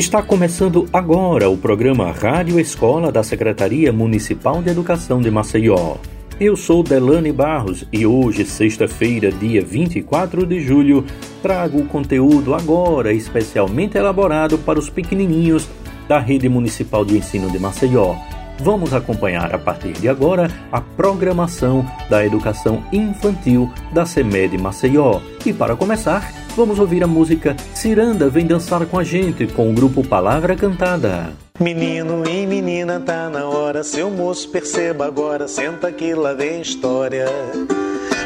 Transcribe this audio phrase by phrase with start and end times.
[0.00, 5.98] Está começando agora o programa Rádio Escola da Secretaria Municipal de Educação de Maceió.
[6.40, 11.04] Eu sou Delane Barros e hoje, sexta-feira, dia 24 de julho,
[11.42, 15.68] trago o conteúdo agora especialmente elaborado para os pequenininhos
[16.08, 18.16] da Rede Municipal de Ensino de Maceió.
[18.58, 25.20] Vamos acompanhar a partir de agora a programação da educação infantil da CEMED Maceió.
[25.44, 29.72] E para começar, vamos ouvir a música Ciranda Vem Dançar com a Gente com o
[29.72, 31.32] grupo Palavra Cantada.
[31.58, 37.26] Menino e menina, tá na hora, seu moço, perceba agora, senta que lá vem história.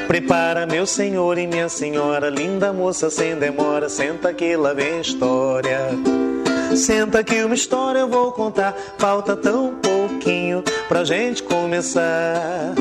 [0.07, 5.91] Prepara, meu senhor e minha senhora, linda moça, sem demora, senta que lá vem história.
[6.77, 12.75] Senta que uma história eu vou contar, falta tão pouquinho pra gente começar.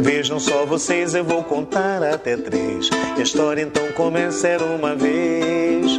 [0.00, 2.88] Vejam só vocês, eu vou contar até três.
[3.16, 5.90] A história então começa era uma vez.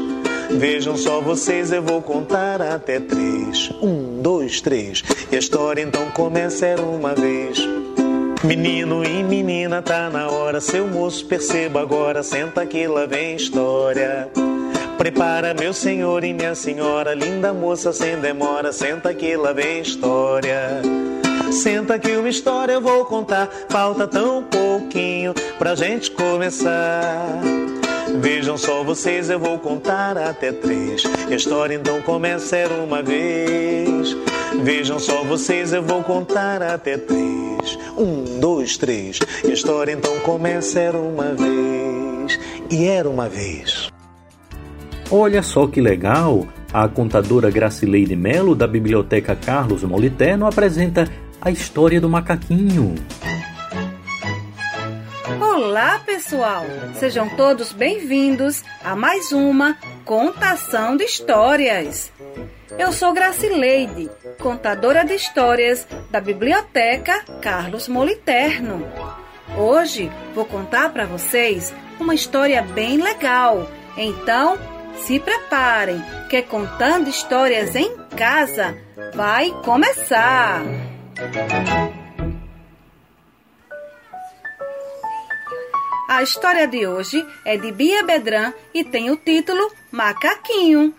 [0.52, 3.72] Vejam só vocês, eu vou contar até três.
[3.82, 5.04] Um, dois, três.
[5.32, 7.60] E a história então começa era uma vez.
[8.44, 10.60] Menino e menina, tá na hora.
[10.60, 12.22] Seu moço, perceba agora.
[12.22, 14.30] Senta que lá vem história.
[14.98, 17.14] Prepara, meu senhor e minha senhora.
[17.14, 18.72] Linda moça, sem demora.
[18.72, 20.82] Senta que lá vem história.
[21.54, 23.48] Senta que uma história eu vou contar.
[23.70, 27.40] Falta tão pouquinho pra gente começar.
[28.20, 31.04] Vejam só vocês, eu vou contar até três.
[31.30, 34.18] A história então começa era uma vez.
[34.64, 37.78] Vejam só vocês, eu vou contar até três.
[37.96, 39.20] Um, dois, três.
[39.44, 42.40] A história então começa era uma vez.
[42.70, 43.90] E era uma vez.
[45.12, 46.48] Olha só que legal!
[46.74, 51.08] A contadora Gracileide Melo, da Biblioteca Carlos Moliterno, apresenta
[51.44, 52.96] a história do macaquinho.
[55.42, 56.64] Olá, pessoal!
[56.96, 62.14] Sejam todos bem-vindos a mais uma contação de histórias.
[62.80, 68.88] Eu sou Gracileide, contadora de histórias da Biblioteca Carlos Moliterno.
[69.58, 73.70] Hoje vou contar para vocês uma história bem legal.
[73.98, 74.58] Então,
[74.96, 78.78] se preparem, que contando histórias em casa
[79.14, 80.93] vai começar.
[86.10, 90.94] A história de hoje é de Bia Bedran e tem o título Macaquinho.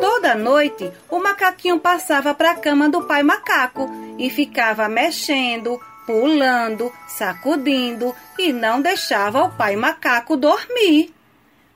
[0.00, 3.88] Toda noite, o macaquinho passava para a cama do pai macaco
[4.18, 11.14] e ficava mexendo, pulando, sacudindo e não deixava o pai macaco dormir.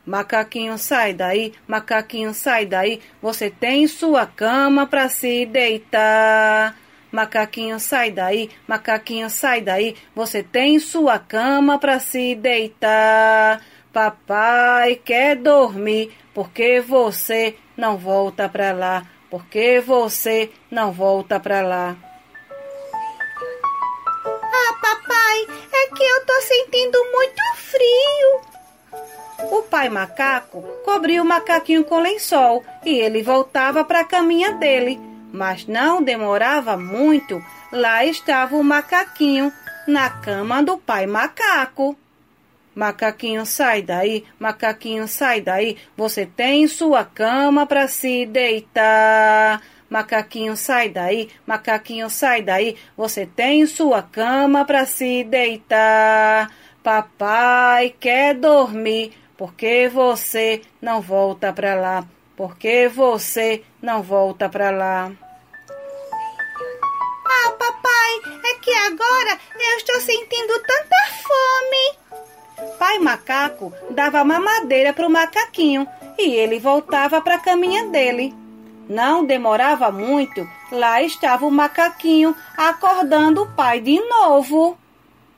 [0.06, 6.77] Macaquinho, sai daí, macaquinho, sai daí, você tem sua cama para se deitar.
[7.11, 9.97] Macaquinho, sai daí, macaquinho, sai daí.
[10.15, 13.65] Você tem sua cama para se deitar.
[13.93, 19.03] Papai quer dormir, porque você não volta para lá.
[19.28, 21.97] Porque você não volta para lá.
[24.25, 28.56] Ah, papai, é que eu tô sentindo muito frio.
[29.38, 34.98] O pai macaco cobriu o macaquinho com lençol e ele voltava para a caminha dele.
[35.32, 39.52] Mas não demorava muito, lá estava o macaquinho
[39.86, 41.97] na cama do pai macaco.
[42.74, 49.62] Macaquinho, sai daí, macaquinho, sai daí, você tem sua cama para se deitar.
[49.88, 56.50] Macaquinho, sai daí, macaquinho, sai daí, você tem sua cama para se deitar.
[56.82, 65.10] Papai quer dormir, porque você não volta para lá porque você não volta para lá.
[67.28, 72.76] Ah, papai, é que agora eu estou sentindo tanta fome.
[72.78, 78.34] Pai macaco dava mamadeira para o macaquinho e ele voltava para a caminha dele.
[78.88, 84.78] Não demorava muito, lá estava o macaquinho acordando o pai de novo.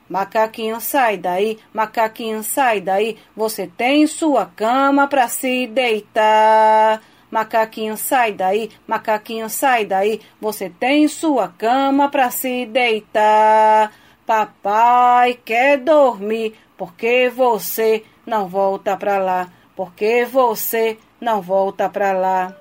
[0.09, 3.15] Macaquinho, sai daí, macaquinho, sai daí.
[3.35, 6.99] Você tem sua cama para se deitar.
[7.29, 10.19] Macaquinho, sai daí, macaquinho, sai daí.
[10.41, 13.93] Você tem sua cama para se deitar.
[14.25, 19.47] Papai quer dormir, porque você não volta para lá.
[19.75, 22.55] Porque você não volta para lá.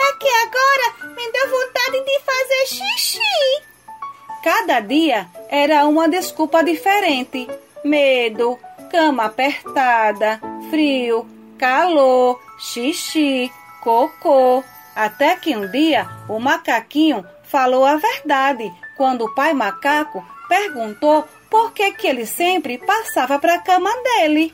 [0.00, 3.67] É que agora me deu vontade de fazer xixi.
[4.42, 7.48] Cada dia era uma desculpa diferente:
[7.84, 8.58] medo,
[8.90, 10.40] cama apertada,
[10.70, 11.26] frio,
[11.58, 13.50] calor, xixi,
[13.82, 14.62] cocô.
[14.94, 21.72] Até que um dia o macaquinho falou a verdade quando o pai macaco perguntou por
[21.72, 24.52] que, que ele sempre passava para a cama dele.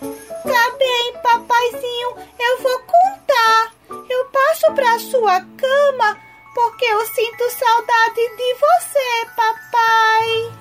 [0.00, 3.72] Tá bem, papaizinho, eu vou contar.
[4.08, 6.25] Eu passo para sua cama
[6.56, 10.52] porque eu sinto saudade de você, papai.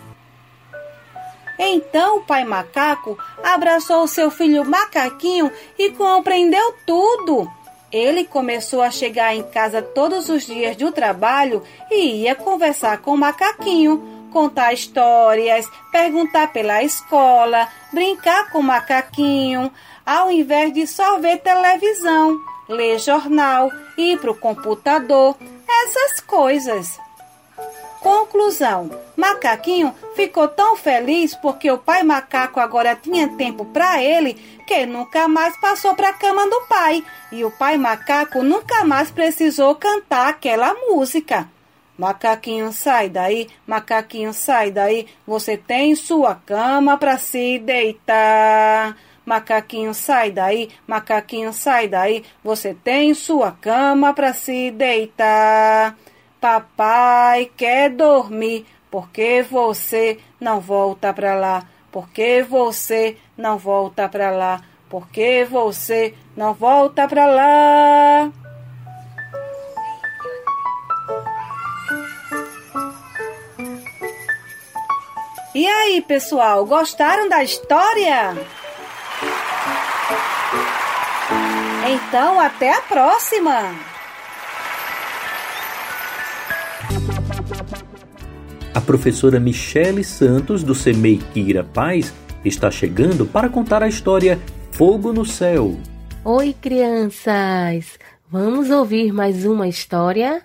[1.58, 5.50] Então o pai macaco abraçou seu filho macaquinho
[5.80, 7.50] e compreendeu tudo.
[7.94, 13.14] Ele começou a chegar em casa todos os dias do trabalho e ia conversar com
[13.14, 19.72] o macaquinho, contar histórias, perguntar pela escola, brincar com o macaquinho,
[20.06, 22.38] ao invés de só ver televisão,
[22.68, 27.00] ler jornal, ir para o computador, essas coisas.
[28.02, 34.34] Conclusão: Macaquinho ficou tão feliz porque o pai macaco agora tinha tempo para ele
[34.68, 39.10] que nunca mais passou para a cama do pai e o pai macaco nunca mais
[39.10, 41.50] precisou cantar aquela música.
[41.98, 48.98] Macaquinho, sai daí, macaquinho, sai daí, você tem sua cama para se deitar.
[49.26, 55.98] Macaquinho, sai daí, macaquinho, sai daí, você tem sua cama para se deitar.
[56.40, 61.64] Papai quer dormir, porque você não volta para lá?
[61.92, 64.62] Porque você não volta para lá?
[64.90, 68.32] Porque você não volta para lá?
[75.56, 78.36] E aí, pessoal, gostaram da história?
[81.88, 83.76] Então, até a próxima!
[88.74, 92.12] A professora Michele Santos, do CEMEI Kira Paz,
[92.44, 94.40] está chegando para contar a história
[94.72, 95.78] Fogo no Céu.
[96.24, 98.00] Oi, crianças!
[98.28, 100.42] Vamos ouvir mais uma história?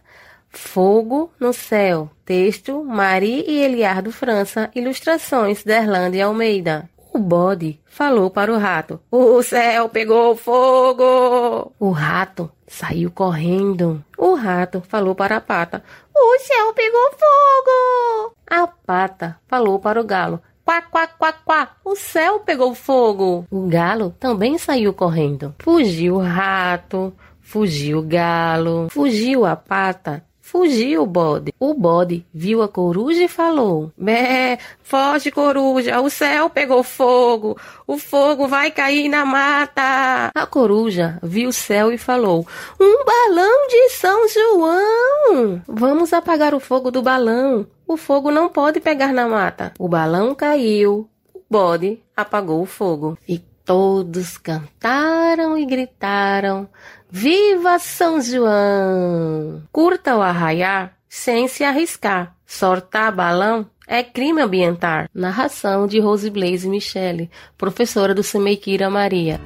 [0.50, 2.10] Fogo no Céu.
[2.22, 4.70] Texto Marie e Eliardo França.
[4.75, 6.87] Ilustrações Derlande Almeida.
[7.12, 11.72] O bode falou para o rato: O céu pegou fogo!
[11.78, 14.04] O rato saiu correndo.
[14.16, 15.82] O rato falou para a pata:
[16.14, 18.36] O céu pegou fogo!
[18.48, 23.44] A pata falou para o galo: Quá, quá, quá, quá, o céu pegou fogo.
[23.50, 25.52] O galo também saiu correndo.
[25.58, 31.55] Fugiu o rato, fugiu o galo, fugiu a pata Fugiu o bode.
[31.61, 37.56] O bode viu a coruja e falou: Bé, foge, coruja, o céu pegou fogo,
[37.87, 40.32] o fogo vai cair na mata.
[40.35, 42.44] A coruja viu o céu e falou:
[42.81, 45.62] Um balão de São João!
[45.69, 47.64] Vamos apagar o fogo do balão.
[47.87, 49.73] O fogo não pode pegar na mata.
[49.79, 53.17] O balão caiu, o bode apagou o fogo.
[53.29, 56.69] E todos cantaram e gritaram:
[57.12, 59.62] Viva São João!
[59.72, 62.36] Curta o arraiar sem se arriscar.
[62.46, 65.06] Sortar balão é crime ambiental.
[65.12, 67.28] Narração de Rose Blaze Michele,
[67.58, 69.40] professora do Semeikira Maria.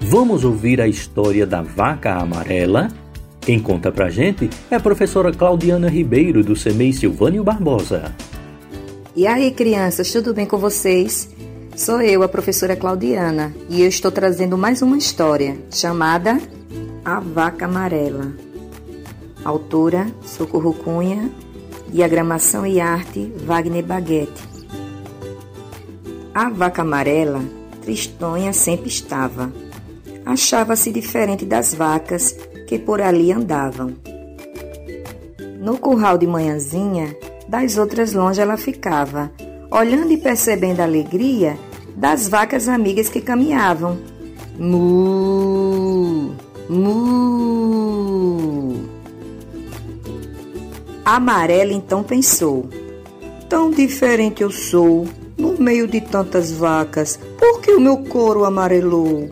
[0.00, 2.88] Vamos ouvir a história da vaca amarela?
[3.40, 8.14] Quem conta pra gente é a professora Claudiana Ribeiro, do SEMEI Silvânio Barbosa.
[9.16, 11.34] E aí, crianças, tudo bem com vocês?
[11.76, 16.40] Sou eu, a professora Claudiana, e eu estou trazendo mais uma história chamada
[17.04, 18.32] A Vaca Amarela.
[19.44, 21.28] Autora Socorro Cunha,
[21.88, 24.40] diagramação e arte Wagner Baguete.
[26.32, 27.42] A vaca amarela,
[27.82, 29.52] tristonha sempre estava.
[30.24, 32.36] Achava-se diferente das vacas
[32.68, 33.94] que por ali andavam.
[35.58, 37.16] No curral de manhãzinha,
[37.48, 39.30] das outras longe ela ficava,
[39.70, 41.58] olhando e percebendo a alegria
[41.96, 43.98] das vacas amigas que caminhavam.
[44.58, 46.34] Mu,
[46.68, 47.94] mu.
[51.04, 52.68] Amarela então pensou:
[53.48, 59.30] Tão diferente eu sou, no meio de tantas vacas, por que o meu couro amarelou?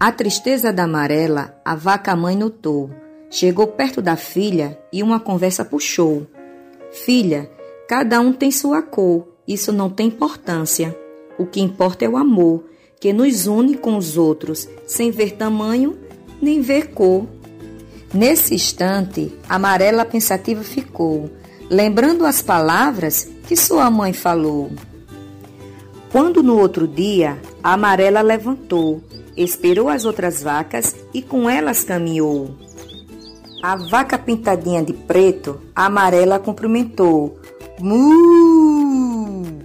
[0.00, 2.90] A tristeza da amarela, a vaca mãe notou.
[3.30, 6.26] Chegou perto da filha e uma conversa puxou.
[6.90, 7.50] Filha,
[7.88, 10.94] cada um tem sua cor, isso não tem importância.
[11.42, 12.62] O que importa é o amor,
[13.00, 15.98] que nos une com os outros, sem ver tamanho
[16.40, 17.26] nem ver cor.
[18.14, 21.28] Nesse instante, Amarela pensativa ficou,
[21.68, 24.70] lembrando as palavras que sua mãe falou.
[26.12, 29.02] Quando no outro dia, a Amarela levantou,
[29.36, 32.54] esperou as outras vacas e com elas caminhou.
[33.60, 37.36] A vaca pintadinha de preto, a Amarela cumprimentou.
[37.80, 39.61] Mu!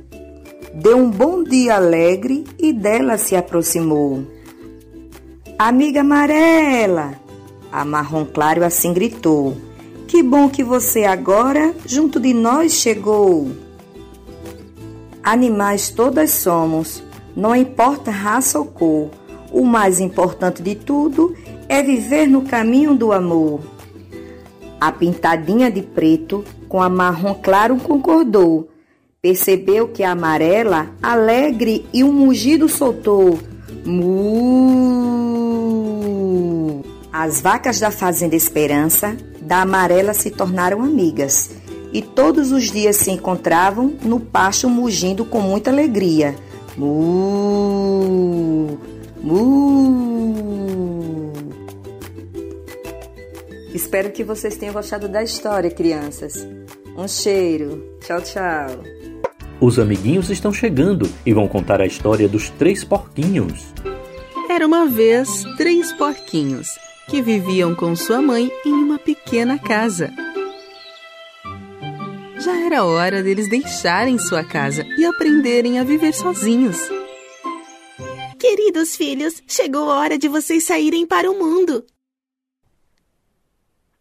[0.80, 4.24] Deu um bom dia alegre e dela se aproximou.
[5.58, 7.20] Amiga amarela!
[7.72, 9.58] A marrom claro assim gritou.
[10.08, 13.50] Que bom que você agora junto de nós chegou.
[15.24, 17.02] Animais todas somos,
[17.36, 19.10] não importa raça ou cor.
[19.52, 21.36] O mais importante de tudo
[21.68, 23.62] é viver no caminho do amor.
[24.80, 28.70] A pintadinha de preto com a marrom claro concordou.
[29.28, 33.38] Percebeu que a amarela, alegre e um mugido soltou.
[33.84, 35.12] Mu!
[37.12, 41.50] As vacas da fazenda Esperança, da amarela se tornaram amigas
[41.92, 46.34] e todos os dias se encontravam no pasto mugindo com muita alegria.
[46.78, 48.80] Mu!
[49.22, 51.34] Mu!
[53.74, 56.48] Espero que vocês tenham gostado da história, crianças.
[56.98, 57.98] Um cheiro.
[58.00, 58.97] Tchau, tchau.
[59.60, 63.74] Os amiguinhos estão chegando e vão contar a história dos três porquinhos.
[64.48, 66.78] Era uma vez três porquinhos
[67.10, 70.14] que viviam com sua mãe em uma pequena casa.
[72.40, 76.78] Já era hora deles deixarem sua casa e aprenderem a viver sozinhos.
[78.38, 81.84] Queridos filhos, chegou a hora de vocês saírem para o mundo.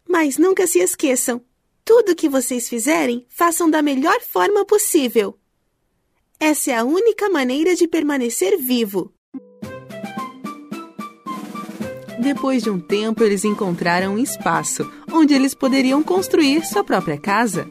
[0.07, 1.41] Mas nunca se esqueçam:
[1.83, 5.37] tudo que vocês fizerem, façam da melhor forma possível.
[6.39, 9.11] Essa é a única maneira de permanecer vivo.
[12.19, 17.67] Depois de um tempo, eles encontraram um espaço onde eles poderiam construir sua própria casa.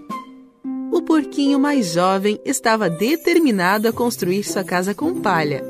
[0.93, 5.63] O porquinho mais jovem estava determinado a construir sua casa com palha.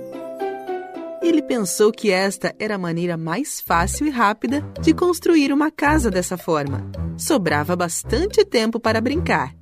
[1.20, 6.10] Ele pensou que esta era a maneira mais fácil e rápida de construir uma casa
[6.10, 6.90] dessa forma.
[7.18, 9.54] Sobrava bastante tempo para brincar.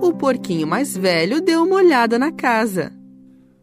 [0.00, 2.92] O porquinho mais velho deu uma olhada na casa.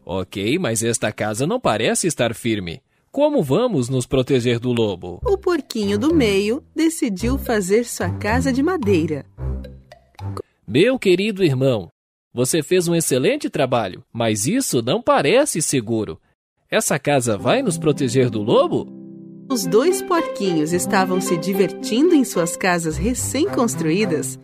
[0.05, 2.81] Ok, mas esta casa não parece estar firme.
[3.11, 5.21] Como vamos nos proteger do lobo?
[5.25, 9.25] O porquinho do meio decidiu fazer sua casa de madeira.
[10.67, 11.89] Meu querido irmão,
[12.33, 16.19] você fez um excelente trabalho, mas isso não parece seguro.
[16.69, 18.91] Essa casa vai nos proteger do lobo?
[19.49, 24.37] Os dois porquinhos estavam se divertindo em suas casas recém-construídas.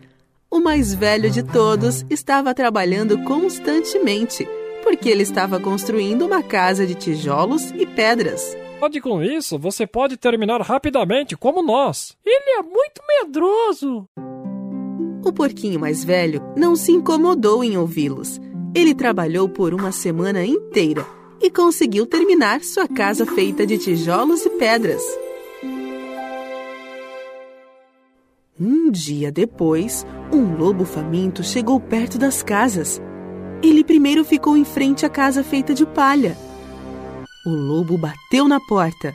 [0.52, 4.46] O mais velho de todos estava trabalhando constantemente,
[4.82, 8.54] porque ele estava construindo uma casa de tijolos e pedras.
[8.78, 12.14] Pode com isso, você pode terminar rapidamente como nós.
[12.22, 14.06] Ele é muito medroso.
[15.24, 18.38] O porquinho mais velho não se incomodou em ouvi-los.
[18.74, 21.06] Ele trabalhou por uma semana inteira
[21.40, 25.02] e conseguiu terminar sua casa feita de tijolos e pedras.
[28.64, 33.02] Um dia depois, um lobo faminto chegou perto das casas.
[33.60, 36.36] Ele primeiro ficou em frente à casa feita de palha.
[37.44, 39.12] O lobo bateu na porta.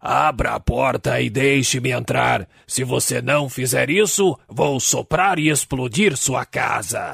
[0.00, 2.48] Abra a porta e deixe-me entrar.
[2.64, 7.10] Se você não fizer isso, vou soprar e explodir sua casa.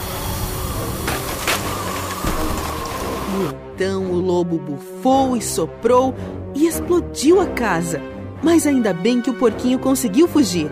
[3.75, 6.15] Então o lobo bufou e soprou
[6.55, 8.01] e explodiu a casa.
[8.43, 10.71] Mas ainda bem que o porquinho conseguiu fugir.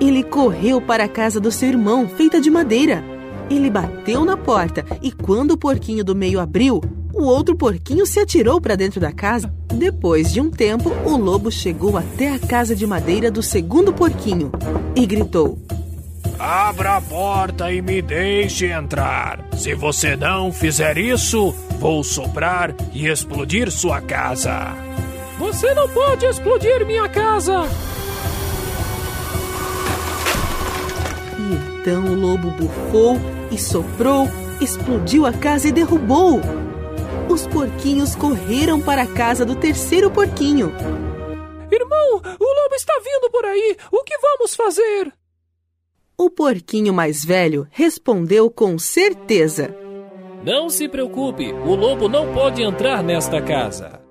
[0.00, 3.04] Ele correu para a casa do seu irmão, feita de madeira.
[3.50, 6.80] Ele bateu na porta e quando o porquinho do meio abriu,
[7.12, 9.52] o outro porquinho se atirou para dentro da casa.
[9.66, 14.50] Depois de um tempo, o lobo chegou até a casa de madeira do segundo porquinho
[14.96, 15.58] e gritou:
[16.42, 19.44] Abra a porta e me deixe entrar.
[19.58, 24.74] Se você não fizer isso, vou soprar e explodir sua casa.
[25.38, 27.68] Você não pode explodir minha casa!
[31.38, 33.18] E então o lobo bufou
[33.50, 34.26] e soprou,
[34.62, 36.40] explodiu a casa e derrubou.
[37.28, 40.72] Os porquinhos correram para a casa do terceiro porquinho.
[41.70, 43.76] Irmão, o lobo está vindo por aí.
[43.92, 45.19] O que vamos fazer?
[46.20, 49.74] O porquinho mais velho respondeu com certeza:
[50.44, 54.02] Não se preocupe, o lobo não pode entrar nesta casa.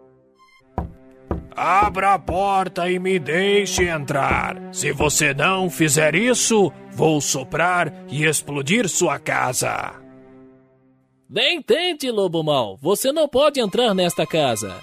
[1.55, 4.57] Abra a porta e me deixe entrar.
[4.73, 9.93] Se você não fizer isso, vou soprar e explodir sua casa.
[11.29, 12.75] Nem tente, lobo mau.
[12.81, 14.75] Você não pode entrar nesta casa.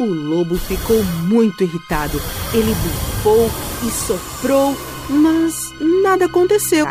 [0.00, 2.18] O lobo ficou muito irritado.
[2.54, 3.50] Ele bufou
[3.86, 4.74] e soprou,
[5.08, 6.86] mas nada aconteceu.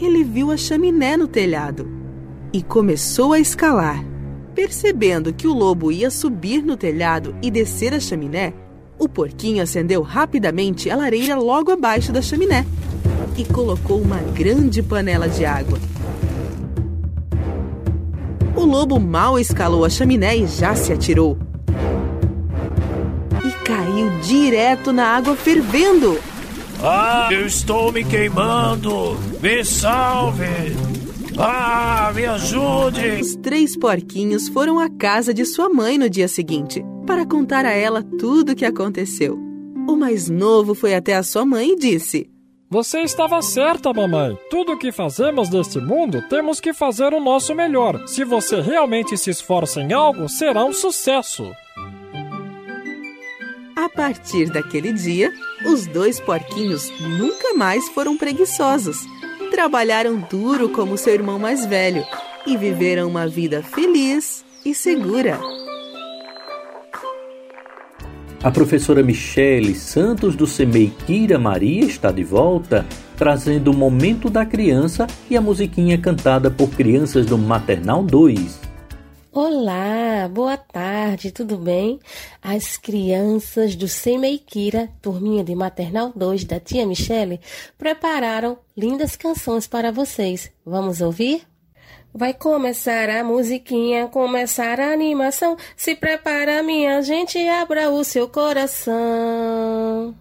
[0.00, 1.88] Ele viu a chaminé no telhado
[2.52, 4.04] e começou a escalar.
[4.54, 8.54] Percebendo que o lobo ia subir no telhado e descer a chaminé,
[8.98, 12.64] o porquinho acendeu rapidamente a lareira logo abaixo da chaminé
[13.36, 15.78] e colocou uma grande panela de água.
[18.54, 21.36] O lobo mal escalou a chaminé e já se atirou.
[23.44, 26.16] E caiu direto na água fervendo.
[26.82, 29.16] Ah, eu estou me queimando!
[29.40, 30.44] Me salve!
[31.38, 33.20] Ah, me ajude!
[33.20, 37.72] Os três porquinhos foram à casa de sua mãe no dia seguinte para contar a
[37.72, 39.38] ela tudo o que aconteceu.
[39.88, 42.30] O mais novo foi até a sua mãe e disse:
[42.70, 44.36] Você estava certa, mamãe.
[44.50, 48.06] Tudo o que fazemos neste mundo temos que fazer o nosso melhor.
[48.06, 51.50] Se você realmente se esforça em algo, será um sucesso.
[53.84, 55.30] A partir daquele dia,
[55.66, 58.96] os dois porquinhos nunca mais foram preguiçosos.
[59.50, 62.02] Trabalharam duro como seu irmão mais velho
[62.46, 65.38] e viveram uma vida feliz e segura.
[68.42, 72.86] A professora Michele Santos do CEMEI Kira Maria está de volta,
[73.18, 78.63] trazendo o momento da criança e a musiquinha cantada por crianças do Maternal 2.
[79.36, 81.98] Olá, boa tarde, tudo bem?
[82.40, 87.40] As crianças do Semeikira, turminha de Maternal 2 da tia Michele,
[87.76, 90.52] prepararam lindas canções para vocês.
[90.64, 91.42] Vamos ouvir?
[92.14, 95.56] Vai começar a musiquinha, começar a animação.
[95.76, 100.14] Se prepara, minha gente, abra o seu coração.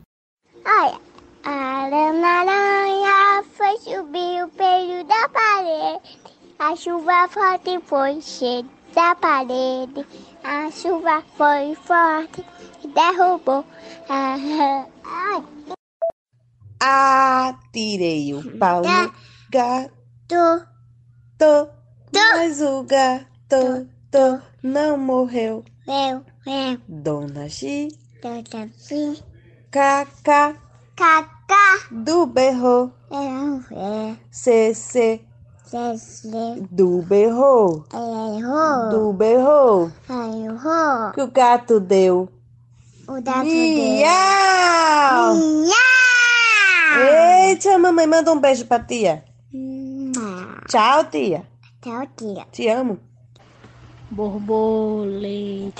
[0.65, 0.99] Olha,
[1.43, 6.17] a aranha foi subir o pelo da parede.
[6.57, 10.05] A chuva forte foi cheia da parede.
[10.43, 12.45] A chuva foi forte
[12.83, 13.65] e derrubou.
[16.79, 19.13] Atirei o pau no
[19.49, 20.67] gato,
[22.11, 23.89] mas o gato
[24.61, 25.63] não morreu.
[25.87, 26.77] Meu, meu.
[26.87, 27.87] Dona Gi,
[28.21, 29.23] Dona Gi,
[29.71, 30.55] Cacá,
[30.95, 35.21] Cacá, do berro, é, Cc, Cecê,
[36.69, 41.11] do berro, errou, do berro, errou.
[41.13, 42.29] que o gato deu.
[43.07, 45.33] O gato Miau!
[45.33, 45.63] deu.
[45.63, 45.73] Miau!
[47.49, 49.23] Eita, mamãe, manda um beijo pra tia.
[50.69, 51.43] Tchau, tia.
[51.81, 52.45] Tchau, tia.
[52.51, 52.99] Te amo.
[54.11, 55.73] Borboletinha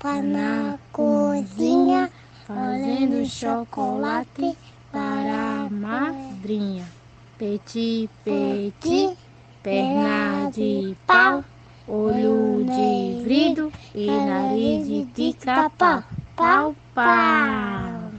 [0.00, 2.10] tá na cozinha
[2.48, 4.58] fazendo chocolate
[4.90, 6.97] para a madrinha.
[7.38, 9.16] Petit, petit,
[9.62, 11.44] perna de pau,
[11.86, 16.02] olho de vidro e nariz de pica-pau.
[16.34, 18.10] Pau, pau.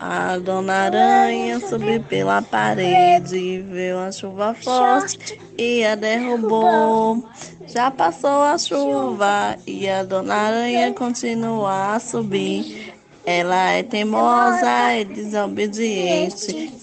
[0.00, 7.22] A dona aranha subiu pela parede viu a chuva forte e a derrubou.
[7.66, 12.94] Já passou a chuva e a dona aranha continua a subir.
[13.26, 16.79] Ela é teimosa e desobediente.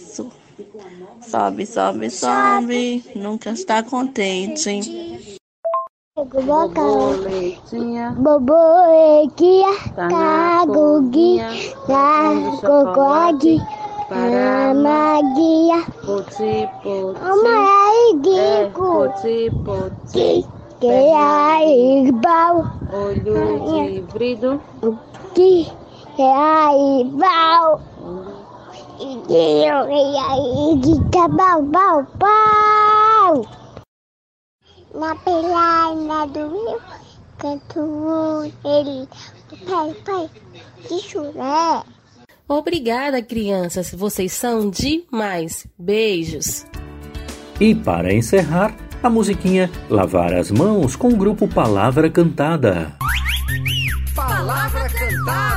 [1.28, 4.80] Sobe, sobe, sobe, nunca está contente.
[6.16, 11.50] Borboletinha, borboletinha, caguguinha,
[11.90, 13.58] na cocode,
[14.10, 20.46] na maguinha, Poti, poti, aí, é, poti, poti,
[20.80, 24.62] que aí, bal, olho de vidro,
[25.36, 25.68] que
[26.18, 27.82] aí, bal,
[29.00, 30.82] e eu, e aí,
[31.12, 33.46] que bal, bal, bal.
[34.94, 36.82] Na pelada do rio,
[37.38, 39.08] canto ele,
[39.70, 40.30] pai, pai,
[40.90, 41.84] de chulé.
[42.48, 43.92] Obrigada, crianças.
[43.92, 45.68] Vocês são demais.
[45.78, 46.66] Beijos.
[47.60, 52.96] E para encerrar, a musiquinha Lavar as Mãos com o grupo Palavra Cantada.
[54.16, 55.57] Palavra cantada.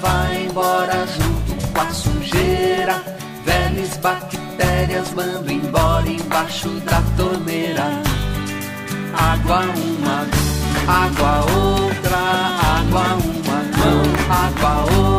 [0.00, 3.02] vai embora junto com a sujeira.
[3.44, 7.84] Velhas bactérias mando embora embaixo da torneira.
[9.14, 10.26] Água uma,
[10.88, 12.18] água outra,
[12.78, 15.09] água uma mão, água outra,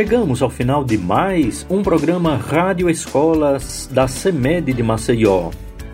[0.00, 5.50] Chegamos ao final de mais um programa Rádio Escolas da CEMED de Maceió.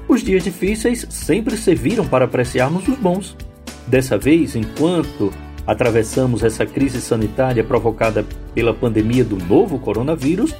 [0.07, 3.37] Os dias difíceis sempre serviram para apreciarmos os bons.
[3.85, 5.33] Dessa vez, enquanto
[5.67, 10.55] atravessamos essa crise sanitária provocada pela pandemia do novo coronavírus,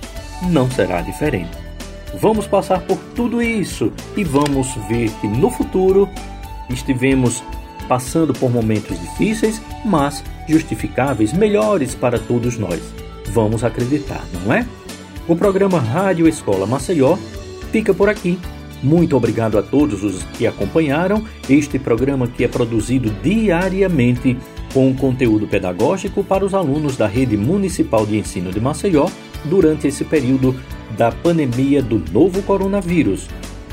[0.51, 1.57] não será diferente.
[2.21, 6.09] Vamos passar por tudo isso e vamos ver que no futuro
[6.69, 7.45] estivemos
[7.87, 14.67] passando por momentos difíceis, mas justificáveis, melhores para todos nós vamos acreditar, não é?
[15.29, 17.17] O programa Rádio Escola Maceió
[17.73, 18.39] fica por aqui.
[18.83, 24.37] Muito obrigado a todos os que acompanharam este programa que é produzido diariamente
[24.73, 29.09] com conteúdo pedagógico para os alunos da Rede Municipal de Ensino de Maceió
[29.45, 30.55] durante esse período
[30.97, 33.29] da pandemia do novo coronavírus.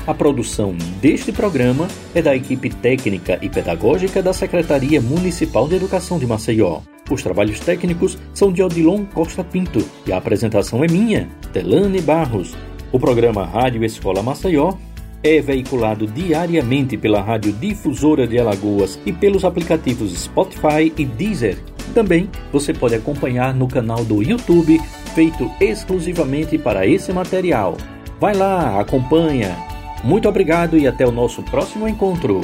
[0.06, 6.18] A produção deste programa é da equipe técnica e pedagógica da Secretaria Municipal de Educação
[6.18, 6.80] de Maceió.
[7.10, 12.54] Os trabalhos técnicos são de Odilon Costa Pinto e a apresentação é minha, Telane Barros.
[12.92, 14.74] O programa Rádio Escola Maceió
[15.22, 21.56] é veiculado diariamente pela Rádio Difusora de Alagoas e pelos aplicativos Spotify e Deezer.
[21.94, 24.78] Também você pode acompanhar no canal do YouTube,
[25.14, 27.78] feito exclusivamente para esse material.
[28.20, 29.73] Vai lá, acompanha.
[30.04, 32.42] Muito obrigado e até o nosso próximo encontro.